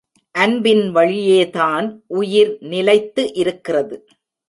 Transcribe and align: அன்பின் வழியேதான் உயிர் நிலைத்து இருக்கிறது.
அன்பின் 0.35 0.95
வழியேதான் 0.95 1.87
உயிர் 2.07 2.57
நிலைத்து 2.65 3.33
இருக்கிறது. 3.33 3.97